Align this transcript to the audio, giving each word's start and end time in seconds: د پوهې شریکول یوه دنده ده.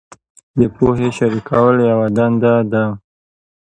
د 0.59 0.61
پوهې 0.75 1.09
شریکول 1.17 1.75
یوه 1.91 2.07
دنده 2.17 2.55
ده. 2.71 2.85